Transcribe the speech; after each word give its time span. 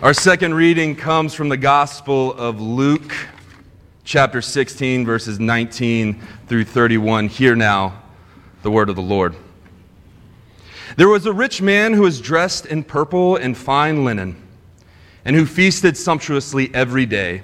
Our 0.00 0.14
second 0.14 0.54
reading 0.54 0.94
comes 0.94 1.34
from 1.34 1.48
the 1.48 1.56
Gospel 1.56 2.32
of 2.34 2.60
Luke, 2.60 3.16
chapter 4.04 4.40
16, 4.40 5.04
verses 5.04 5.40
19 5.40 6.22
through 6.46 6.66
31. 6.66 7.26
Hear 7.26 7.56
now 7.56 8.00
the 8.62 8.70
word 8.70 8.90
of 8.90 8.94
the 8.94 9.02
Lord. 9.02 9.34
There 10.96 11.08
was 11.08 11.26
a 11.26 11.32
rich 11.32 11.60
man 11.60 11.94
who 11.94 12.02
was 12.02 12.20
dressed 12.20 12.66
in 12.66 12.84
purple 12.84 13.34
and 13.34 13.58
fine 13.58 14.04
linen, 14.04 14.40
and 15.24 15.34
who 15.34 15.44
feasted 15.44 15.96
sumptuously 15.96 16.72
every 16.72 17.04
day. 17.04 17.42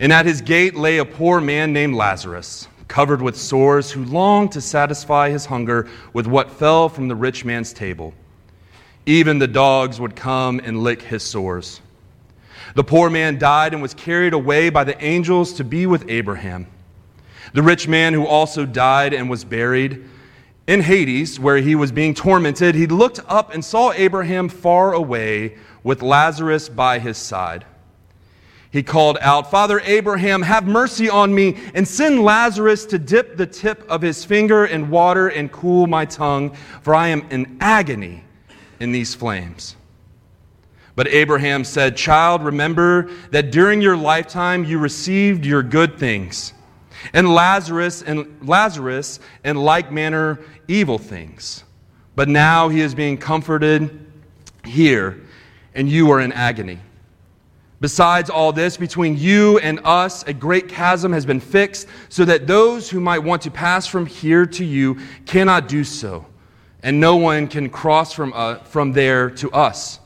And 0.00 0.12
at 0.12 0.26
his 0.26 0.40
gate 0.40 0.74
lay 0.74 0.98
a 0.98 1.04
poor 1.04 1.40
man 1.40 1.72
named 1.72 1.94
Lazarus, 1.94 2.66
covered 2.88 3.22
with 3.22 3.36
sores, 3.36 3.92
who 3.92 4.04
longed 4.04 4.50
to 4.50 4.60
satisfy 4.60 5.30
his 5.30 5.46
hunger 5.46 5.88
with 6.12 6.26
what 6.26 6.50
fell 6.50 6.88
from 6.88 7.06
the 7.06 7.14
rich 7.14 7.44
man's 7.44 7.72
table. 7.72 8.12
Even 9.06 9.38
the 9.38 9.46
dogs 9.46 10.00
would 10.00 10.16
come 10.16 10.60
and 10.64 10.82
lick 10.82 11.02
his 11.02 11.22
sores. 11.22 11.80
The 12.74 12.84
poor 12.84 13.10
man 13.10 13.38
died 13.38 13.72
and 13.72 13.82
was 13.82 13.94
carried 13.94 14.32
away 14.32 14.70
by 14.70 14.84
the 14.84 15.02
angels 15.04 15.52
to 15.54 15.64
be 15.64 15.86
with 15.86 16.08
Abraham. 16.08 16.66
The 17.52 17.62
rich 17.62 17.86
man 17.86 18.14
who 18.14 18.26
also 18.26 18.64
died 18.64 19.12
and 19.12 19.28
was 19.28 19.44
buried 19.44 20.04
in 20.66 20.80
Hades, 20.80 21.38
where 21.38 21.58
he 21.58 21.74
was 21.74 21.92
being 21.92 22.14
tormented, 22.14 22.74
he 22.74 22.86
looked 22.86 23.20
up 23.28 23.52
and 23.52 23.62
saw 23.62 23.92
Abraham 23.92 24.48
far 24.48 24.94
away 24.94 25.58
with 25.82 26.02
Lazarus 26.02 26.70
by 26.70 26.98
his 26.98 27.18
side. 27.18 27.66
He 28.70 28.82
called 28.82 29.18
out, 29.20 29.50
Father 29.50 29.80
Abraham, 29.84 30.42
have 30.42 30.66
mercy 30.66 31.08
on 31.08 31.32
me 31.32 31.58
and 31.74 31.86
send 31.86 32.24
Lazarus 32.24 32.86
to 32.86 32.98
dip 32.98 33.36
the 33.36 33.46
tip 33.46 33.84
of 33.88 34.00
his 34.00 34.24
finger 34.24 34.64
in 34.64 34.90
water 34.90 35.28
and 35.28 35.52
cool 35.52 35.86
my 35.86 36.06
tongue, 36.06 36.56
for 36.80 36.94
I 36.94 37.08
am 37.08 37.20
in 37.30 37.58
agony 37.60 38.24
in 38.80 38.92
these 38.92 39.14
flames. 39.14 39.76
But 40.96 41.08
Abraham 41.08 41.64
said, 41.64 41.96
Child, 41.96 42.44
remember 42.44 43.10
that 43.30 43.50
during 43.50 43.80
your 43.80 43.96
lifetime 43.96 44.64
you 44.64 44.78
received 44.78 45.44
your 45.44 45.62
good 45.62 45.98
things, 45.98 46.52
and 47.12 47.34
Lazarus 47.34 48.02
and 48.02 48.46
Lazarus 48.46 49.20
in 49.44 49.56
like 49.56 49.90
manner 49.90 50.40
evil 50.68 50.98
things. 50.98 51.64
But 52.16 52.28
now 52.28 52.68
he 52.68 52.80
is 52.80 52.94
being 52.94 53.18
comforted 53.18 54.06
here, 54.64 55.20
and 55.74 55.88
you 55.88 56.10
are 56.12 56.20
in 56.20 56.32
agony. 56.32 56.78
Besides 57.80 58.30
all 58.30 58.52
this, 58.52 58.76
between 58.76 59.18
you 59.18 59.58
and 59.58 59.80
us, 59.84 60.22
a 60.22 60.32
great 60.32 60.68
chasm 60.68 61.12
has 61.12 61.26
been 61.26 61.40
fixed, 61.40 61.88
so 62.08 62.24
that 62.24 62.46
those 62.46 62.88
who 62.88 63.00
might 63.00 63.18
want 63.18 63.42
to 63.42 63.50
pass 63.50 63.86
from 63.86 64.06
here 64.06 64.46
to 64.46 64.64
you 64.64 64.98
cannot 65.26 65.66
do 65.68 65.82
so 65.82 66.24
and 66.84 67.00
no 67.00 67.16
one 67.16 67.48
can 67.48 67.70
cross 67.70 68.12
from, 68.12 68.32
uh, 68.34 68.56
from 68.56 68.92
there 68.92 69.30
to 69.30 69.50
us. 69.50 69.98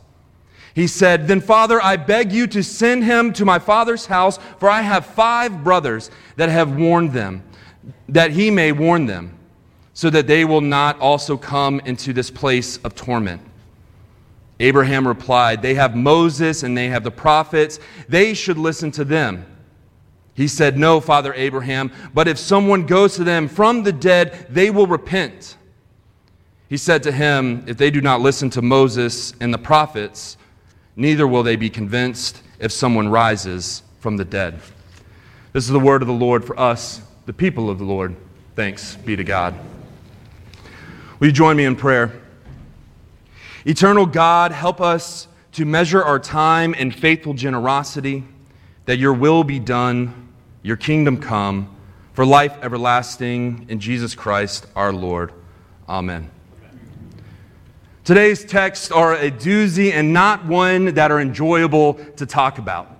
He 0.74 0.86
said, 0.86 1.26
Then, 1.26 1.40
Father, 1.40 1.82
I 1.82 1.96
beg 1.96 2.32
you 2.32 2.46
to 2.46 2.62
send 2.62 3.02
him 3.02 3.32
to 3.32 3.44
my 3.44 3.58
father's 3.58 4.06
house, 4.06 4.38
for 4.60 4.70
I 4.70 4.82
have 4.82 5.04
five 5.04 5.64
brothers 5.64 6.08
that 6.36 6.48
have 6.48 6.76
warned 6.76 7.12
them, 7.12 7.42
that 8.08 8.30
he 8.30 8.52
may 8.52 8.70
warn 8.70 9.06
them, 9.06 9.36
so 9.92 10.08
that 10.08 10.28
they 10.28 10.44
will 10.44 10.60
not 10.60 10.98
also 11.00 11.36
come 11.36 11.80
into 11.80 12.12
this 12.12 12.30
place 12.30 12.76
of 12.78 12.94
torment. 12.94 13.42
Abraham 14.60 15.06
replied, 15.06 15.62
They 15.62 15.74
have 15.74 15.96
Moses 15.96 16.62
and 16.62 16.78
they 16.78 16.88
have 16.88 17.02
the 17.02 17.10
prophets. 17.10 17.80
They 18.08 18.34
should 18.34 18.56
listen 18.56 18.92
to 18.92 19.04
them. 19.04 19.44
He 20.34 20.46
said, 20.46 20.78
No, 20.78 21.00
Father 21.00 21.34
Abraham, 21.34 21.90
but 22.14 22.28
if 22.28 22.38
someone 22.38 22.86
goes 22.86 23.16
to 23.16 23.24
them 23.24 23.48
from 23.48 23.82
the 23.82 23.92
dead, 23.92 24.46
they 24.48 24.70
will 24.70 24.86
repent. 24.86 25.56
He 26.68 26.76
said 26.76 27.02
to 27.04 27.12
him, 27.12 27.64
If 27.66 27.76
they 27.76 27.90
do 27.90 28.00
not 28.00 28.20
listen 28.20 28.50
to 28.50 28.62
Moses 28.62 29.32
and 29.40 29.52
the 29.52 29.58
prophets, 29.58 30.36
neither 30.96 31.26
will 31.26 31.42
they 31.42 31.56
be 31.56 31.70
convinced 31.70 32.42
if 32.58 32.72
someone 32.72 33.08
rises 33.08 33.82
from 34.00 34.16
the 34.16 34.24
dead. 34.24 34.60
This 35.52 35.64
is 35.64 35.70
the 35.70 35.80
word 35.80 36.02
of 36.02 36.08
the 36.08 36.14
Lord 36.14 36.44
for 36.44 36.58
us, 36.58 37.00
the 37.26 37.32
people 37.32 37.70
of 37.70 37.78
the 37.78 37.84
Lord. 37.84 38.14
Thanks 38.54 38.96
be 38.96 39.16
to 39.16 39.24
God. 39.24 39.54
Will 41.18 41.28
you 41.28 41.32
join 41.32 41.56
me 41.56 41.64
in 41.64 41.74
prayer? 41.74 42.12
Eternal 43.64 44.06
God, 44.06 44.52
help 44.52 44.80
us 44.80 45.26
to 45.52 45.64
measure 45.64 46.02
our 46.02 46.18
time 46.18 46.74
in 46.74 46.90
faithful 46.90 47.34
generosity, 47.34 48.24
that 48.84 48.98
your 48.98 49.12
will 49.12 49.42
be 49.42 49.58
done, 49.58 50.28
your 50.62 50.76
kingdom 50.76 51.20
come, 51.20 51.74
for 52.12 52.24
life 52.24 52.56
everlasting 52.62 53.66
in 53.68 53.80
Jesus 53.80 54.14
Christ 54.14 54.66
our 54.76 54.92
Lord. 54.92 55.32
Amen. 55.88 56.30
Today's 58.08 58.42
texts 58.42 58.90
are 58.90 59.16
a 59.16 59.30
doozy 59.30 59.92
and 59.92 60.14
not 60.14 60.46
one 60.46 60.94
that 60.94 61.10
are 61.10 61.20
enjoyable 61.20 61.92
to 62.16 62.24
talk 62.24 62.56
about. 62.56 62.90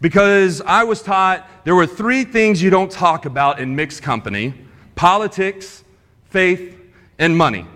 Because 0.00 0.62
I 0.62 0.84
was 0.84 1.02
taught 1.02 1.46
there 1.64 1.74
were 1.74 1.86
three 1.86 2.24
things 2.24 2.62
you 2.62 2.70
don't 2.70 2.90
talk 2.90 3.26
about 3.26 3.58
in 3.58 3.76
mixed 3.76 4.02
company 4.02 4.54
politics, 4.94 5.84
faith, 6.30 6.80
and 7.18 7.36
money. 7.36 7.66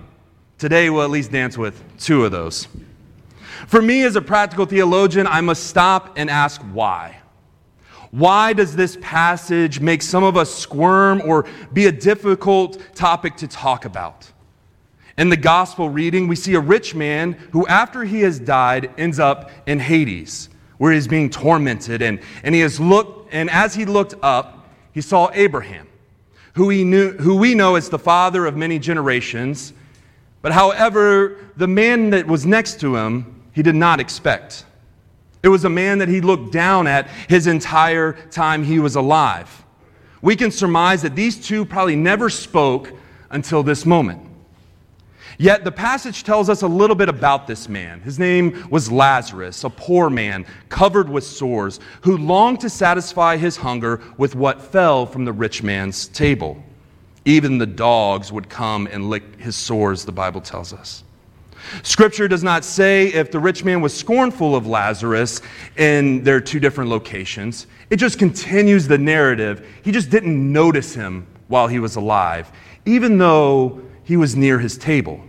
Today 0.57 0.89
we'll 0.89 1.03
at 1.03 1.11
least 1.11 1.31
dance 1.31 1.59
with 1.59 1.79
two 1.99 2.25
of 2.25 2.33
those. 2.33 2.69
For 3.67 3.83
me, 3.83 4.05
as 4.05 4.17
a 4.17 4.23
practical 4.23 4.65
theologian, 4.65 5.27
I 5.27 5.43
must 5.43 5.67
stop 5.67 6.15
and 6.17 6.31
ask 6.31 6.63
why. 6.73 7.19
Why 8.13 8.55
does 8.55 8.75
this 8.75 8.97
passage 9.03 9.79
make 9.79 10.01
some 10.01 10.25
of 10.25 10.39
us 10.39 10.55
squirm 10.55 11.21
or 11.27 11.45
be 11.71 11.85
a 11.85 11.93
difficult 11.93 12.83
topic 12.95 13.37
to 13.37 13.47
talk 13.47 13.85
about? 13.85 14.33
In 15.19 15.31
the 15.31 15.37
gospel 15.37 15.91
reading, 15.91 16.29
we 16.29 16.37
see 16.37 16.55
a 16.55 16.61
rich 16.61 16.95
man 16.95 17.33
who, 17.51 17.67
after 17.67 18.05
he 18.05 18.21
has 18.21 18.39
died, 18.39 18.93
ends 18.97 19.19
up 19.19 19.51
in 19.67 19.81
Hades, 19.81 20.49
where 20.79 20.93
he's 20.93 21.09
being 21.09 21.29
tormented. 21.29 22.03
And, 22.03 22.21
and, 22.45 22.55
he 22.55 22.61
has 22.61 22.79
looked, 22.79 23.35
and 23.35 23.51
as 23.51 23.75
he 23.75 23.85
looked 23.85 24.15
up, 24.23 24.69
he 24.93 25.01
saw 25.01 25.29
Abraham, 25.35 25.89
who, 26.55 26.69
he 26.69 26.85
knew, 26.85 27.13
who 27.15 27.37
we 27.37 27.57
know 27.57 27.75
as 27.75 27.89
the 27.89 27.99
father 27.99 28.47
of 28.47 28.57
many 28.57 28.79
generations. 28.79 29.73
But 30.41 30.53
however, 30.53 31.37
the 31.57 31.67
man 31.67 32.11
that 32.11 32.29
was 32.29 32.47
next 32.47 32.79
to 32.81 32.95
him, 32.95 33.43
he 33.53 33.63
did 33.65 33.75
not 33.75 33.99
expect. 33.99 34.67
It 35.43 35.49
was 35.49 35.65
a 35.65 35.71
man 35.71 35.99
that 35.99 36.09
he 36.09 36.21
looked 36.21 36.53
down 36.53 36.87
at 36.87 37.09
his 37.29 37.49
entire 37.49 38.13
time 38.31 38.63
he 38.63 38.79
was 38.79 38.95
alive. 38.95 39.65
We 40.23 40.37
can 40.37 40.53
surmise 40.53 41.03
that 41.03 41.17
these 41.17 41.45
two 41.45 41.65
probably 41.65 41.97
never 41.97 42.31
spoke 42.31 42.93
until 43.31 43.65
this 43.65 43.85
moment. 43.85 44.28
Yet 45.41 45.63
the 45.63 45.71
passage 45.71 46.25
tells 46.25 46.51
us 46.51 46.63
a 46.63 46.67
little 46.67 46.97
bit 46.97 47.09
about 47.09 47.47
this 47.47 47.69
man. 47.69 48.01
His 48.01 48.19
name 48.19 48.67
was 48.71 48.91
Lazarus, 48.91 49.63
a 49.63 49.71
poor 49.71 50.11
man 50.11 50.45
covered 50.69 51.09
with 51.09 51.23
sores, 51.23 51.79
who 52.01 52.17
longed 52.17 52.59
to 52.61 52.69
satisfy 52.69 53.37
his 53.37 53.57
hunger 53.57 54.01
with 54.17 54.35
what 54.35 54.61
fell 54.61 55.07
from 55.07 55.25
the 55.25 55.33
rich 55.33 55.63
man's 55.63 56.09
table. 56.09 56.61
Even 57.25 57.57
the 57.57 57.67
dogs 57.67 58.33
would 58.33 58.49
come 58.49 58.89
and 58.89 59.09
lick 59.09 59.39
his 59.39 59.55
sores, 59.55 60.05
the 60.05 60.11
Bible 60.11 60.41
tells 60.41 60.73
us. 60.73 61.05
Scripture 61.85 62.27
does 62.27 62.43
not 62.43 62.65
say 62.65 63.09
if 63.09 63.31
the 63.31 63.39
rich 63.39 63.63
man 63.63 63.81
was 63.81 63.95
scornful 63.95 64.57
of 64.57 64.67
Lazarus 64.67 65.41
in 65.77 66.25
their 66.25 66.41
two 66.41 66.59
different 66.59 66.91
locations. 66.91 67.69
It 67.91 67.97
just 67.97 68.19
continues 68.19 68.89
the 68.89 68.99
narrative. 68.99 69.67
He 69.83 69.93
just 69.93 70.11
didn't 70.11 70.53
notice 70.53 70.95
him 70.95 71.29
while 71.47 71.69
he 71.69 71.79
was 71.79 71.95
alive, 71.95 72.51
even 72.87 73.19
though 73.19 73.83
he 74.03 74.17
was 74.17 74.35
near 74.35 74.59
his 74.59 74.79
table. 74.79 75.23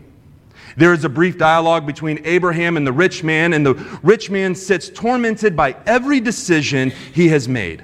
There 0.77 0.93
is 0.93 1.03
a 1.03 1.09
brief 1.09 1.37
dialogue 1.37 1.85
between 1.85 2.19
Abraham 2.25 2.77
and 2.77 2.85
the 2.85 2.93
rich 2.93 3.23
man, 3.23 3.53
and 3.53 3.65
the 3.65 3.73
rich 4.03 4.29
man 4.29 4.55
sits 4.55 4.89
tormented 4.89 5.55
by 5.55 5.75
every 5.85 6.19
decision 6.19 6.91
he 7.13 7.27
has 7.29 7.47
made, 7.47 7.83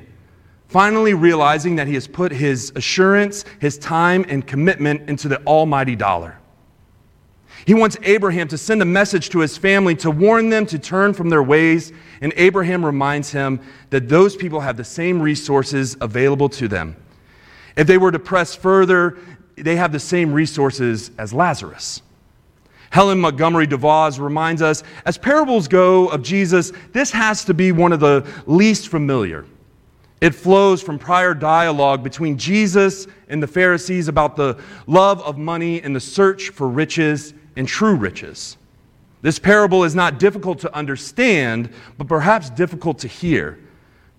finally 0.68 1.13
realizing 1.13 1.75
that 1.78 1.88
he 1.88 1.94
has 1.96 2.07
put 2.07 2.31
his 2.31 2.72
assurance, 2.75 3.46
his 3.59 3.78
time, 3.78 4.25
and 4.29 4.46
commitment 4.46 5.09
into 5.09 5.28
the 5.28 5.41
almighty 5.46 5.96
dollar. 5.96 6.40
He 7.66 7.73
wants 7.73 7.97
Abraham 8.03 8.47
to 8.50 8.57
send 8.57 8.81
a 8.81 8.85
message 8.85 9.29
to 9.29 9.40
his 9.40 9.57
family 9.57 9.96
to 9.96 10.12
warn 10.12 10.50
them 10.50 10.67
to 10.67 10.78
turn 10.78 11.13
from 11.13 11.29
their 11.29 11.41
ways, 11.41 11.91
and 12.22 12.31
Abraham 12.35 12.85
reminds 12.85 13.32
him 13.32 13.59
that 13.90 14.08
those 14.08 14.35
people 14.35 14.59
have 14.59 14.78
the 14.78 14.84
same 14.84 15.20
resources 15.22 15.97
available 15.99 16.49
to 16.49 16.67
them. 16.67 16.96
If 17.76 17.87
they 17.87 17.97
were 17.97 18.11
to 18.11 18.20
press 18.20 18.55
further, 18.55 19.17
they 19.55 19.78
have 19.78 19.91
the 19.91 19.99
same 19.99 20.32
resources 20.32 21.11
as 21.17 21.34
Lazarus. 21.34 22.02
Helen 22.96 23.20
Montgomery 23.20 23.68
DeVos 23.68 24.22
reminds 24.22 24.62
us 24.62 24.82
as 25.03 25.18
parables 25.18 25.68
go 25.68 26.08
of 26.08 26.24
Jesus, 26.24 26.72
this 26.94 27.12
has 27.12 27.44
to 27.44 27.53
be 27.53 27.74
one 27.74 27.92
of 27.92 28.00
the 28.00 28.26
least 28.46 28.88
familiar. 28.88 29.46
It 30.22 30.34
flows 30.34 30.82
from 30.82 30.97
prior 30.97 31.34
dialogue 31.34 32.06
between 32.06 32.38
Jesus 32.38 33.06
and 33.28 33.44
the 33.44 33.47
Pharisees 33.47 34.08
about 34.08 34.38
the 34.38 34.58
love 34.88 35.22
of 35.24 35.38
money 35.38 35.82
and 35.82 35.94
the 35.94 36.00
search 36.00 36.52
for 36.52 36.70
riches 36.70 37.34
and 37.58 37.68
true 37.68 37.96
riches. 37.96 38.56
This 39.22 39.40
parable 39.40 39.84
is 39.84 39.94
not 39.94 40.18
difficult 40.18 40.59
to 40.59 40.74
understand, 40.74 41.70
but 41.97 42.08
perhaps 42.08 42.50
difficult 42.50 42.97
to 43.00 43.09
hear 43.09 43.59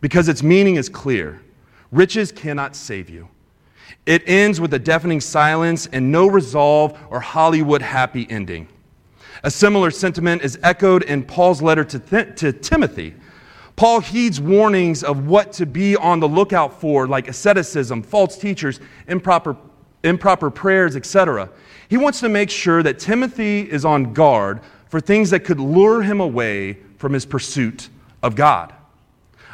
because 0.02 0.28
its 0.28 0.43
meaning 0.43 0.76
is 0.76 0.90
clear. 0.90 1.40
Riches 1.93 2.31
cannot 2.31 2.76
save 2.76 3.08
you. 3.08 3.26
It 4.06 4.22
ends 4.28 4.60
with 4.60 4.72
a 4.72 4.78
deafening 4.78 5.20
silence 5.20 5.88
and 5.92 6.12
no 6.12 6.28
resolve 6.28 6.96
or 7.10 7.20
Hollywood 7.20 7.82
happy 7.82 8.26
ending. 8.30 8.68
A 9.42 9.50
similar 9.50 9.90
sentiment 9.90 10.42
is 10.42 10.58
echoed 10.62 11.02
in 11.02 11.24
Paul's 11.24 11.60
letter 11.60 11.84
to, 11.84 11.98
Th- 11.98 12.34
to 12.36 12.52
Timothy. 12.52 13.14
Paul 13.74 14.00
heeds 14.00 14.40
warnings 14.40 15.04
of 15.04 15.26
what 15.26 15.52
to 15.54 15.66
be 15.66 15.96
on 15.96 16.20
the 16.20 16.28
lookout 16.28 16.80
for, 16.80 17.06
like 17.06 17.28
asceticism, 17.28 18.02
false 18.02 18.38
teachers, 18.38 18.80
improper, 19.06 19.56
improper 20.02 20.50
prayers, 20.50 20.96
etc. 20.96 21.50
He 21.88 21.96
wants 21.96 22.20
to 22.20 22.28
make 22.28 22.48
sure 22.48 22.82
that 22.82 22.98
Timothy 22.98 23.70
is 23.70 23.84
on 23.84 24.14
guard 24.14 24.60
for 24.88 25.00
things 25.00 25.30
that 25.30 25.40
could 25.40 25.60
lure 25.60 26.02
him 26.02 26.20
away 26.20 26.78
from 26.96 27.12
his 27.12 27.26
pursuit 27.26 27.90
of 28.22 28.34
God. 28.34 28.72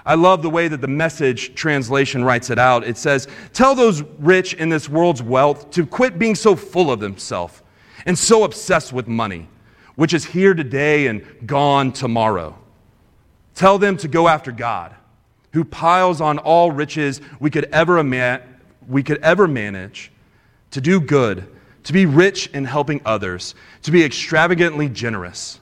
I 0.05 0.15
love 0.15 0.43
the 0.43 0.51
way 0.51 0.69
that 0.69 0.81
the 0.81 0.89
message 0.89 1.55
translation 1.55 2.25
writes 2.25 2.51
it 2.51 2.59
out. 2.59 2.85
It 2.85 2.97
says, 2.97 3.29
Tell 3.53 3.75
those 3.75 4.03
rich 4.19 4.55
in 4.55 4.69
this 4.69 4.89
world's 4.89 5.23
wealth 5.23 5.71
to 5.73 5.87
quit 5.87 6.19
being 6.19 6.35
so 6.35 6.57
full 6.57 6.91
of 6.91 7.01
themselves 7.01 7.63
and 8.05 8.19
so 8.19 8.45
obsessed 8.45 8.93
with 8.93 9.07
money, 9.07 9.49
which 9.95 10.13
is 10.13 10.25
here 10.25 10.55
today 10.55 11.07
and 11.07 11.25
gone 11.47 11.93
tomorrow. 11.93 12.59
Tell 13.55 13.79
them 13.79 13.97
to 13.99 14.09
go 14.09 14.29
after 14.29 14.51
God, 14.51 14.95
who 15.53 15.65
piles 15.65 16.21
on 16.21 16.39
all 16.39 16.73
riches 16.73 17.21
we 17.39 17.51
could 17.51 17.67
ever, 17.67 18.03
we 18.89 19.03
could 19.03 19.19
ever 19.19 19.47
manage, 19.47 20.11
to 20.73 20.81
do 20.81 21.01
good, 21.01 21.47
to 21.85 21.93
be 21.93 22.07
rich 22.07 22.49
in 22.49 22.65
helping 22.65 23.01
others, 23.05 23.55
to 23.83 23.91
be 23.91 24.03
extravagantly 24.03 24.89
generous. 24.89 25.61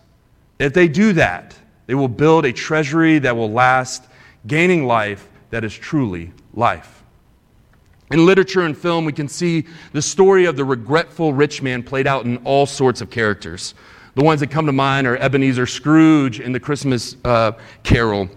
If 0.59 0.73
they 0.73 0.89
do 0.89 1.13
that, 1.15 1.55
they 1.87 1.95
will 1.95 2.09
build 2.09 2.45
a 2.45 2.53
treasury 2.53 3.19
that 3.19 3.37
will 3.37 3.51
last 3.51 4.05
gaining 4.47 4.87
life 4.87 5.29
that 5.51 5.65
is 5.65 5.75
truly 5.75 6.33
life. 6.55 7.03
In 8.11 8.27
literature 8.27 8.63
and 8.63 8.77
film, 8.77 9.05
we 9.05 9.13
can 9.13 9.29
see 9.29 9.67
the 9.93 10.03
story 10.03 10.47
of 10.47 10.57
the 10.57 10.65
regretful 10.65 11.33
rich 11.33 11.63
man 11.63 11.83
played 11.83 12.09
out 12.09 12.25
in 12.25 12.39
all 12.39 12.67
sorts 12.67 13.01
of 13.01 13.11
characters. 13.11 13.75
The 14.17 14.25
ones 14.25 14.41
that 14.41 14.51
come 14.51 14.67
to 14.67 14.73
mind 14.73 15.07
are 15.07 15.17
Ebenezer 15.17 15.67
Scrooge 15.67 16.41
in 16.41 16.51
the 16.53 16.59
Christmas 16.59 17.17
uh, 17.25 17.53
Carol, 17.85 18.29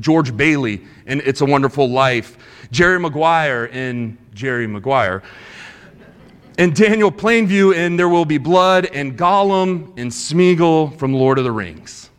George 0.00 0.36
Bailey 0.36 0.82
in 1.06 1.22
It's 1.24 1.40
a 1.40 1.46
Wonderful 1.46 1.88
Life, 1.88 2.36
Jerry 2.70 3.00
Maguire 3.00 3.66
in 3.66 4.18
Jerry 4.34 4.66
Maguire, 4.66 5.22
and 6.58 6.74
Daniel 6.74 7.10
Plainview 7.10 7.74
in 7.74 7.96
There 7.96 8.10
Will 8.10 8.26
Be 8.26 8.38
Blood, 8.38 8.86
and 8.86 9.16
Gollum 9.16 9.96
and 9.96 10.10
Smeagol 10.10 10.98
from 10.98 11.14
Lord 11.14 11.38
of 11.38 11.44
the 11.44 11.52
Rings. 11.52 12.10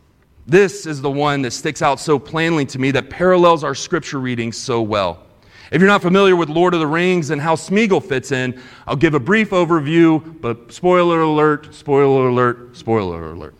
This 0.48 0.86
is 0.86 1.02
the 1.02 1.10
one 1.10 1.42
that 1.42 1.50
sticks 1.50 1.82
out 1.82 2.00
so 2.00 2.18
plainly 2.18 2.64
to 2.66 2.78
me 2.78 2.90
that 2.92 3.10
parallels 3.10 3.62
our 3.62 3.74
scripture 3.74 4.18
reading 4.18 4.50
so 4.50 4.80
well. 4.80 5.26
If 5.70 5.82
you're 5.82 5.90
not 5.90 6.00
familiar 6.00 6.36
with 6.36 6.48
Lord 6.48 6.72
of 6.72 6.80
the 6.80 6.86
Rings 6.86 7.28
and 7.28 7.38
how 7.38 7.54
Smeagol 7.54 8.02
fits 8.02 8.32
in, 8.32 8.58
I'll 8.86 8.96
give 8.96 9.12
a 9.12 9.20
brief 9.20 9.50
overview, 9.50 10.40
but 10.40 10.72
spoiler 10.72 11.20
alert, 11.20 11.74
spoiler 11.74 12.28
alert, 12.28 12.74
spoiler 12.74 13.32
alert. 13.32 13.54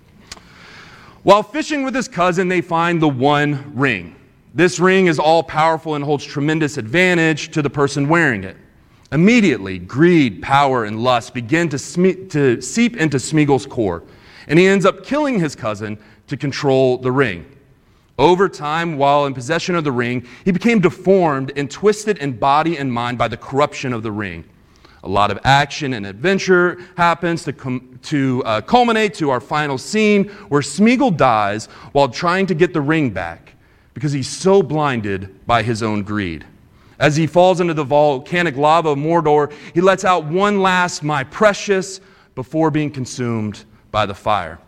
While 1.25 1.43
fishing 1.43 1.83
with 1.83 1.95
his 1.95 2.09
cousin, 2.09 2.49
they 2.49 2.63
find 2.63 3.03
the 3.03 3.09
one 3.09 3.71
ring. 3.77 4.17
This 4.55 4.81
ring 4.81 5.09
is 5.09 5.19
all 5.19 5.43
powerful 5.43 5.95
and 5.95 6.03
holds 6.03 6.25
tremendous 6.25 6.79
advantage 6.79 7.51
to 7.51 7.61
the 7.61 7.69
person 7.69 8.09
wearing 8.09 8.45
it. 8.45 8.57
Immediately, 9.13 9.81
greed, 9.81 10.41
power, 10.41 10.87
and 10.87 11.03
lust 11.03 11.35
begin 11.35 11.69
to, 11.69 11.77
sme- 11.77 12.31
to 12.31 12.63
seep 12.63 12.97
into 12.97 13.19
Smeagol's 13.19 13.67
core, 13.67 14.05
and 14.47 14.59
he 14.59 14.67
ends 14.67 14.87
up 14.87 15.05
killing 15.05 15.39
his 15.39 15.55
cousin 15.55 15.99
to 16.29 16.37
control 16.37 16.99
the 16.99 17.13
ring. 17.13 17.45
Over 18.19 18.49
time, 18.49 18.97
while 18.97 19.27
in 19.27 19.35
possession 19.35 19.75
of 19.75 19.85
the 19.85 19.93
ring, 19.93 20.27
he 20.45 20.51
became 20.51 20.81
deformed 20.81 21.53
and 21.57 21.71
twisted 21.71 22.19
in 22.19 22.33
body 22.33 22.77
and 22.77 22.93
mind 22.93 23.17
by 23.17 23.29
the 23.29 23.37
corruption 23.37 23.93
of 23.93 24.03
the 24.03 24.11
ring. 24.11 24.45
A 25.05 25.09
lot 25.09 25.31
of 25.31 25.39
action 25.45 25.95
and 25.95 26.05
adventure 26.05 26.79
happens 26.97 27.45
to, 27.45 27.53
com- 27.53 28.01
to 28.05 28.43
uh, 28.45 28.61
culminate 28.63 29.15
to 29.15 29.31
our 29.31 29.41
final 29.41 29.79
scene 29.79 30.29
where 30.49 30.61
Smeagol 30.61 31.17
dies 31.17 31.67
while 31.93 32.09
trying 32.09 32.47
to 32.47 32.55
get 32.55 32.73
the 32.73 32.81
ring 32.81 33.11
back 33.11 33.55
because 33.95 34.13
he's 34.13 34.29
so 34.29 34.63
blinded 34.63 35.47
by 35.47 35.63
his 35.63 35.83
own 35.83 36.03
greed. 36.03 36.45
As 36.99 37.15
he 37.15 37.29
falls 37.29 37.61
into 37.61 37.75
the 37.75 37.85
volcanic 37.85 38.57
lava 38.57 38.91
of 38.91 38.99
Mordor, 38.99 39.53
he 39.73 39.81
lets 39.81 40.05
out 40.05 40.25
one 40.25 40.61
last, 40.61 41.05
my 41.05 41.23
precious, 41.23 42.01
before 42.35 42.73
being 42.73 42.91
consumed 42.91 43.65
by 43.93 44.05
the 44.05 44.15
fire. 44.15 44.59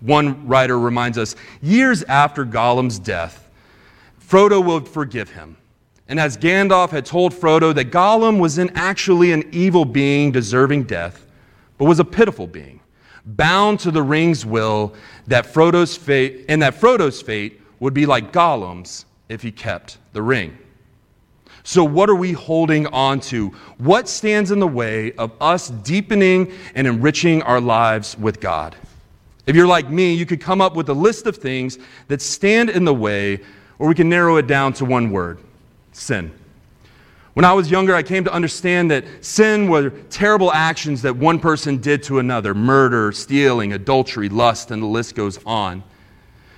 One 0.00 0.46
writer 0.46 0.78
reminds 0.78 1.18
us 1.18 1.34
years 1.62 2.02
after 2.04 2.44
Gollum's 2.44 2.98
death, 2.98 3.50
Frodo 4.20 4.64
will 4.64 4.80
forgive 4.80 5.30
him. 5.30 5.56
And 6.08 6.20
as 6.20 6.36
Gandalf 6.36 6.90
had 6.90 7.04
told 7.04 7.32
Frodo 7.32 7.74
that 7.74 7.90
Gollum 7.90 8.38
wasn't 8.38 8.72
actually 8.74 9.32
an 9.32 9.48
evil 9.52 9.84
being 9.84 10.30
deserving 10.30 10.84
death, 10.84 11.26
but 11.78 11.86
was 11.86 11.98
a 11.98 12.04
pitiful 12.04 12.46
being, 12.46 12.80
bound 13.24 13.80
to 13.80 13.90
the 13.90 14.02
ring's 14.02 14.46
will 14.46 14.94
that 15.26 15.46
Frodo's 15.46 15.96
fate, 15.96 16.44
and 16.48 16.62
that 16.62 16.74
Frodo's 16.74 17.20
fate 17.20 17.60
would 17.80 17.94
be 17.94 18.06
like 18.06 18.32
Gollum's 18.32 19.06
if 19.28 19.42
he 19.42 19.50
kept 19.50 19.98
the 20.12 20.22
ring. 20.22 20.56
So, 21.64 21.82
what 21.82 22.08
are 22.08 22.14
we 22.14 22.30
holding 22.30 22.86
on 22.88 23.18
to? 23.22 23.48
What 23.78 24.08
stands 24.08 24.52
in 24.52 24.60
the 24.60 24.68
way 24.68 25.10
of 25.14 25.32
us 25.40 25.68
deepening 25.68 26.52
and 26.76 26.86
enriching 26.86 27.42
our 27.42 27.60
lives 27.60 28.16
with 28.16 28.40
God? 28.40 28.76
If 29.46 29.54
you're 29.54 29.66
like 29.66 29.88
me, 29.88 30.12
you 30.12 30.26
could 30.26 30.40
come 30.40 30.60
up 30.60 30.74
with 30.74 30.88
a 30.88 30.94
list 30.94 31.26
of 31.26 31.36
things 31.36 31.78
that 32.08 32.20
stand 32.20 32.68
in 32.68 32.84
the 32.84 32.94
way, 32.94 33.40
or 33.78 33.88
we 33.88 33.94
can 33.94 34.08
narrow 34.08 34.36
it 34.36 34.46
down 34.46 34.72
to 34.74 34.84
one 34.84 35.10
word 35.10 35.38
sin. 35.92 36.32
When 37.34 37.44
I 37.44 37.52
was 37.52 37.70
younger, 37.70 37.94
I 37.94 38.02
came 38.02 38.24
to 38.24 38.32
understand 38.32 38.90
that 38.90 39.04
sin 39.20 39.68
were 39.68 39.90
terrible 39.90 40.52
actions 40.52 41.02
that 41.02 41.14
one 41.14 41.38
person 41.38 41.76
did 41.76 42.02
to 42.04 42.18
another 42.18 42.54
murder, 42.54 43.12
stealing, 43.12 43.74
adultery, 43.74 44.28
lust, 44.30 44.70
and 44.70 44.82
the 44.82 44.86
list 44.86 45.14
goes 45.14 45.38
on. 45.44 45.84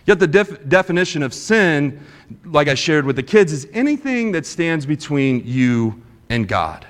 Yet 0.07 0.21
the 0.21 0.29
def- 0.29 0.69
definition 0.69 1.23
of 1.23 1.35
sin, 1.35 2.01
like 2.45 2.69
I 2.69 2.75
shared 2.75 3.05
with 3.05 3.17
the 3.17 3.23
kids, 3.23 3.53
is 3.53 3.67
anything 3.73 4.33
that 4.33 4.47
stands 4.47 4.87
between 4.87 5.43
you 5.45 6.01
and 6.31 6.47
God. 6.47 6.87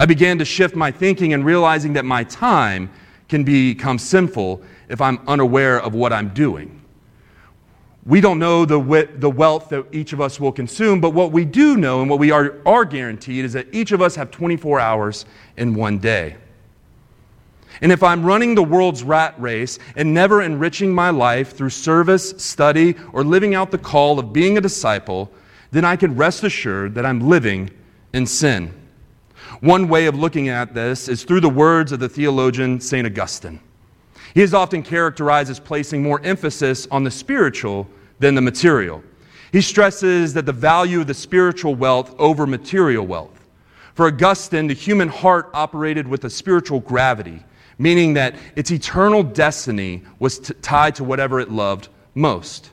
I 0.00 0.06
began 0.06 0.38
to 0.38 0.44
shift 0.44 0.74
my 0.74 0.90
thinking 0.90 1.32
and 1.32 1.44
realizing 1.44 1.92
that 1.92 2.04
my 2.04 2.24
time 2.24 2.90
can 3.28 3.44
become 3.44 3.98
sinful 3.98 4.60
if 4.88 5.00
I'm 5.00 5.20
unaware 5.26 5.80
of 5.80 5.94
what 5.94 6.12
I'm 6.12 6.28
doing. 6.30 6.82
We 8.06 8.20
don't 8.20 8.38
know 8.38 8.66
the, 8.66 9.08
the 9.16 9.30
wealth 9.30 9.70
that 9.70 9.86
each 9.92 10.12
of 10.12 10.20
us 10.20 10.38
will 10.38 10.52
consume, 10.52 11.00
but 11.00 11.10
what 11.10 11.32
we 11.32 11.46
do 11.46 11.76
know 11.76 12.02
and 12.02 12.10
what 12.10 12.18
we 12.18 12.30
are, 12.30 12.56
are 12.66 12.84
guaranteed 12.84 13.46
is 13.46 13.54
that 13.54 13.66
each 13.72 13.92
of 13.92 14.02
us 14.02 14.14
have 14.16 14.30
24 14.30 14.78
hours 14.78 15.24
in 15.56 15.74
one 15.74 15.98
day. 15.98 16.36
And 17.80 17.90
if 17.90 18.02
I'm 18.02 18.24
running 18.24 18.54
the 18.54 18.62
world's 18.62 19.02
rat 19.02 19.34
race 19.38 19.78
and 19.96 20.12
never 20.12 20.42
enriching 20.42 20.94
my 20.94 21.10
life 21.10 21.56
through 21.56 21.70
service, 21.70 22.30
study, 22.36 22.94
or 23.12 23.24
living 23.24 23.54
out 23.54 23.70
the 23.70 23.78
call 23.78 24.18
of 24.18 24.32
being 24.32 24.58
a 24.58 24.60
disciple, 24.60 25.32
then 25.70 25.84
I 25.84 25.96
can 25.96 26.14
rest 26.14 26.44
assured 26.44 26.94
that 26.94 27.06
I'm 27.06 27.28
living 27.28 27.70
in 28.12 28.26
sin. 28.26 28.72
One 29.60 29.88
way 29.88 30.06
of 30.06 30.14
looking 30.14 30.48
at 30.48 30.74
this 30.74 31.08
is 31.08 31.24
through 31.24 31.40
the 31.40 31.48
words 31.48 31.90
of 31.90 32.00
the 32.00 32.08
theologian 32.08 32.80
St. 32.80 33.06
Augustine. 33.06 33.60
He 34.34 34.42
is 34.42 34.52
often 34.52 34.82
characterized 34.82 35.48
as 35.48 35.60
placing 35.60 36.02
more 36.02 36.20
emphasis 36.24 36.88
on 36.90 37.04
the 37.04 37.10
spiritual 37.10 37.88
than 38.18 38.34
the 38.34 38.40
material. 38.40 39.02
He 39.52 39.60
stresses 39.60 40.34
that 40.34 40.44
the 40.44 40.52
value 40.52 41.00
of 41.00 41.06
the 41.06 41.14
spiritual 41.14 41.76
wealth 41.76 42.14
over 42.18 42.44
material 42.44 43.06
wealth. 43.06 43.46
For 43.94 44.08
Augustine, 44.08 44.66
the 44.66 44.74
human 44.74 45.08
heart 45.08 45.50
operated 45.54 46.08
with 46.08 46.24
a 46.24 46.30
spiritual 46.30 46.80
gravity, 46.80 47.44
meaning 47.78 48.14
that 48.14 48.34
its 48.56 48.72
eternal 48.72 49.22
destiny 49.22 50.02
was 50.18 50.40
t- 50.40 50.54
tied 50.62 50.96
to 50.96 51.04
whatever 51.04 51.38
it 51.38 51.52
loved 51.52 51.88
most. 52.16 52.72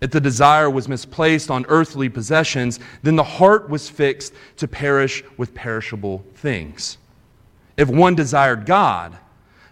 If 0.00 0.10
the 0.10 0.20
desire 0.22 0.70
was 0.70 0.88
misplaced 0.88 1.50
on 1.50 1.66
earthly 1.68 2.08
possessions, 2.08 2.80
then 3.02 3.16
the 3.16 3.24
heart 3.24 3.68
was 3.68 3.90
fixed 3.90 4.32
to 4.56 4.66
perish 4.66 5.22
with 5.36 5.54
perishable 5.54 6.24
things. 6.36 6.96
If 7.76 7.88
one 7.88 8.14
desired 8.14 8.64
God, 8.64 9.18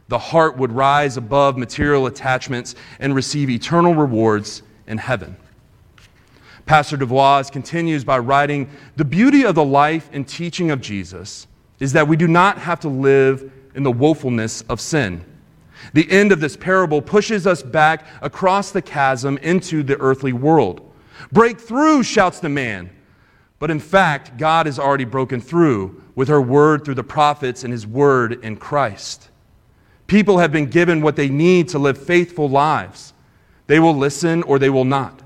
the 0.08 0.18
heart 0.18 0.56
would 0.56 0.72
rise 0.72 1.16
above 1.16 1.56
material 1.56 2.06
attachments 2.06 2.74
and 3.00 3.14
receive 3.14 3.50
eternal 3.50 3.94
rewards 3.94 4.62
in 4.86 4.98
heaven. 4.98 5.36
Pastor 6.64 6.96
DeVois 6.96 7.50
continues 7.50 8.04
by 8.04 8.18
writing 8.18 8.68
The 8.96 9.04
beauty 9.04 9.44
of 9.44 9.54
the 9.54 9.64
life 9.64 10.08
and 10.12 10.26
teaching 10.26 10.70
of 10.70 10.80
Jesus 10.80 11.46
is 11.78 11.92
that 11.92 12.08
we 12.08 12.16
do 12.16 12.26
not 12.26 12.58
have 12.58 12.80
to 12.80 12.88
live 12.88 13.52
in 13.74 13.82
the 13.82 13.92
woefulness 13.92 14.62
of 14.68 14.80
sin. 14.80 15.24
The 15.92 16.10
end 16.10 16.32
of 16.32 16.40
this 16.40 16.56
parable 16.56 17.02
pushes 17.02 17.46
us 17.46 17.62
back 17.62 18.06
across 18.22 18.70
the 18.70 18.82
chasm 18.82 19.38
into 19.38 19.82
the 19.82 19.98
earthly 20.00 20.32
world. 20.32 20.92
Break 21.30 21.60
through, 21.60 22.02
shouts 22.02 22.40
the 22.40 22.48
man. 22.48 22.90
But 23.58 23.70
in 23.70 23.80
fact, 23.80 24.36
God 24.36 24.66
has 24.66 24.78
already 24.78 25.04
broken 25.04 25.40
through 25.40 26.02
with 26.14 26.28
her 26.28 26.40
word 26.40 26.84
through 26.84 26.94
the 26.94 27.04
prophets 27.04 27.64
and 27.64 27.72
his 27.72 27.86
word 27.86 28.44
in 28.44 28.56
Christ. 28.56 29.30
People 30.06 30.38
have 30.38 30.52
been 30.52 30.66
given 30.66 31.02
what 31.02 31.16
they 31.16 31.28
need 31.28 31.68
to 31.70 31.78
live 31.78 31.98
faithful 31.98 32.48
lives. 32.48 33.12
They 33.66 33.80
will 33.80 33.96
listen 33.96 34.42
or 34.44 34.58
they 34.58 34.70
will 34.70 34.84
not. 34.84 35.22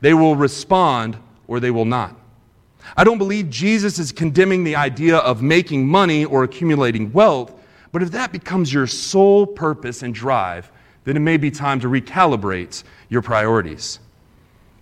They 0.00 0.14
will 0.14 0.36
respond 0.36 1.16
or 1.46 1.60
they 1.60 1.70
will 1.70 1.84
not. 1.84 2.16
I 2.96 3.04
don't 3.04 3.18
believe 3.18 3.48
Jesus 3.48 3.98
is 3.98 4.12
condemning 4.12 4.64
the 4.64 4.76
idea 4.76 5.16
of 5.18 5.40
making 5.40 5.86
money 5.86 6.24
or 6.24 6.44
accumulating 6.44 7.12
wealth, 7.12 7.54
But 7.94 8.02
if 8.02 8.10
that 8.10 8.32
becomes 8.32 8.72
your 8.72 8.88
sole 8.88 9.46
purpose 9.46 10.02
and 10.02 10.12
drive, 10.12 10.72
then 11.04 11.16
it 11.16 11.20
may 11.20 11.36
be 11.36 11.48
time 11.48 11.78
to 11.78 11.86
recalibrate 11.86 12.82
your 13.08 13.22
priorities. 13.22 14.00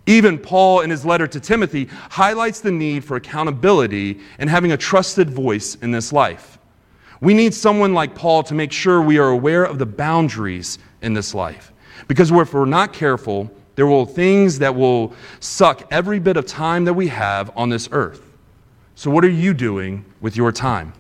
Even 0.06 0.38
Paul, 0.38 0.80
in 0.80 0.88
his 0.88 1.04
letter 1.04 1.26
to 1.26 1.38
Timothy, 1.38 1.90
highlights 2.09 2.61
the 2.61 2.71
need 2.71 3.04
for 3.04 3.18
accountability 3.18 4.21
and 4.38 4.49
having 4.49 4.73
a 4.73 4.78
trusted 4.78 5.28
voice 5.28 5.75
in 5.75 5.90
this 5.90 6.11
life. 6.11 6.59
We 7.23 7.35
need 7.35 7.55
someone 7.55 7.95
like 7.95 8.17
Paul 8.17 8.43
to 8.43 8.55
make 8.55 8.73
sure 8.73 9.00
we 9.00 9.17
are 9.19 9.29
aware 9.29 9.62
of 9.62 9.79
the 9.79 9.87
boundaries 9.87 10.81
in 11.02 11.14
this 11.14 11.35
life. 11.35 11.73
Because 12.09 12.33
if 12.33 12.52
we're 12.52 12.64
not 12.64 12.93
careful, 12.93 13.49
there 13.76 13.87
will 13.87 14.05
things 14.05 14.59
that 14.59 14.75
will 14.75 15.14
suck 15.38 15.87
every 15.93 16.19
bit 16.19 16.37
of 16.37 16.47
time 16.47 16.85
that 16.85 16.95
we 16.95 17.07
have 17.07 17.57
on 17.57 17.69
this 17.69 17.88
earth. 17.93 18.33
So, 18.97 19.09
what 19.09 19.25
are 19.25 19.31
you 19.31 19.55
doing 19.55 20.05
with 20.21 20.37
your 20.37 20.50
time? 20.50 20.95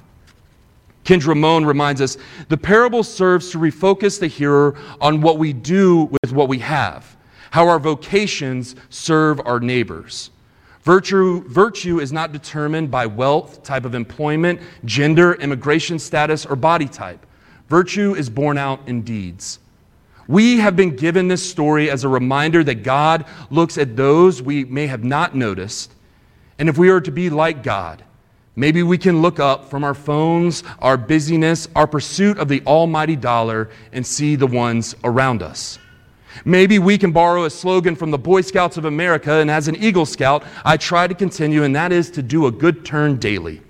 Kendra 1.04 1.36
Mohn 1.36 1.66
reminds 1.66 2.00
us 2.00 2.16
the 2.48 2.56
parable 2.56 3.02
serves 3.02 3.50
to 3.50 3.58
refocus 3.58 4.20
the 4.20 4.28
hearer 4.28 4.76
on 5.00 5.22
what 5.22 5.38
we 5.38 5.52
do 5.52 6.04
with 6.22 6.32
what 6.32 6.48
we 6.48 6.60
have, 6.60 7.16
how 7.50 7.66
our 7.66 7.80
vocations 7.80 8.76
serve 8.90 9.40
our 9.44 9.58
neighbors. 9.58 10.30
Virtue, 10.82 11.44
virtue 11.48 12.00
is 12.00 12.12
not 12.12 12.32
determined 12.32 12.90
by 12.90 13.06
wealth, 13.06 13.62
type 13.62 13.84
of 13.84 13.94
employment, 13.94 14.60
gender, 14.84 15.34
immigration 15.34 15.98
status, 15.98 16.44
or 16.44 16.56
body 16.56 16.88
type. 16.88 17.24
Virtue 17.68 18.14
is 18.14 18.28
borne 18.28 18.58
out 18.58 18.80
in 18.88 19.02
deeds. 19.02 19.60
We 20.26 20.58
have 20.58 20.74
been 20.74 20.96
given 20.96 21.28
this 21.28 21.48
story 21.48 21.88
as 21.88 22.02
a 22.02 22.08
reminder 22.08 22.64
that 22.64 22.82
God 22.82 23.26
looks 23.50 23.78
at 23.78 23.96
those 23.96 24.42
we 24.42 24.64
may 24.64 24.88
have 24.88 25.04
not 25.04 25.36
noticed. 25.36 25.94
And 26.58 26.68
if 26.68 26.78
we 26.78 26.90
are 26.90 27.00
to 27.00 27.12
be 27.12 27.30
like 27.30 27.62
God, 27.62 28.02
maybe 28.56 28.82
we 28.82 28.98
can 28.98 29.22
look 29.22 29.38
up 29.38 29.70
from 29.70 29.84
our 29.84 29.94
phones, 29.94 30.64
our 30.80 30.96
busyness, 30.96 31.68
our 31.76 31.86
pursuit 31.86 32.38
of 32.38 32.48
the 32.48 32.62
almighty 32.66 33.16
dollar, 33.16 33.70
and 33.92 34.04
see 34.06 34.34
the 34.34 34.46
ones 34.46 34.96
around 35.04 35.42
us. 35.42 35.78
Maybe 36.44 36.78
we 36.78 36.98
can 36.98 37.12
borrow 37.12 37.44
a 37.44 37.50
slogan 37.50 37.96
from 37.96 38.10
the 38.10 38.18
Boy 38.18 38.40
Scouts 38.40 38.76
of 38.76 38.84
America, 38.84 39.34
and 39.34 39.50
as 39.50 39.68
an 39.68 39.76
Eagle 39.76 40.06
Scout, 40.06 40.44
I 40.64 40.76
try 40.76 41.06
to 41.06 41.14
continue, 41.14 41.62
and 41.64 41.74
that 41.76 41.92
is 41.92 42.10
to 42.12 42.22
do 42.22 42.46
a 42.46 42.50
good 42.50 42.84
turn 42.84 43.16
daily. 43.18 43.62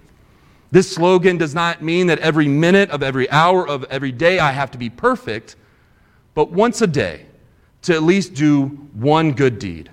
This 0.71 0.91
slogan 0.91 1.37
does 1.37 1.55
not 1.55 1.83
mean 1.83 2.07
that 2.07 2.19
every 2.21 2.49
minute 2.49 2.91
of 2.91 3.03
every 3.03 3.31
hour 3.31 3.69
of 3.69 3.85
every 3.85 4.11
day 4.11 4.39
I 4.39 4.53
have 4.53 4.71
to 4.71 4.79
be 4.79 4.89
perfect, 4.89 5.57
but 6.35 6.51
once 6.51 6.81
a 6.81 6.87
day 6.87 7.27
to 7.83 7.95
at 7.95 8.03
least 8.03 8.35
do 8.35 8.67
one 8.95 9.33
good 9.33 9.59
deed. 9.59 9.91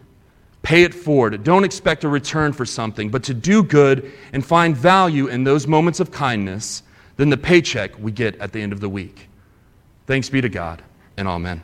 Pay 0.61 0.83
it 0.83 0.93
forward. 0.93 1.43
Don't 1.43 1.63
expect 1.63 2.03
a 2.03 2.09
return 2.09 2.53
for 2.53 2.65
something, 2.65 3.09
but 3.09 3.23
to 3.23 3.33
do 3.33 3.63
good 3.63 4.11
and 4.33 4.45
find 4.45 4.75
value 4.75 5.27
in 5.27 5.43
those 5.43 5.67
moments 5.67 5.99
of 5.99 6.11
kindness 6.11 6.83
than 7.17 7.29
the 7.29 7.37
paycheck 7.37 7.97
we 7.99 8.11
get 8.11 8.35
at 8.39 8.53
the 8.53 8.61
end 8.61 8.71
of 8.71 8.79
the 8.79 8.89
week. 8.89 9.27
Thanks 10.05 10.29
be 10.29 10.41
to 10.41 10.49
God, 10.49 10.81
and 11.17 11.27
amen. 11.27 11.61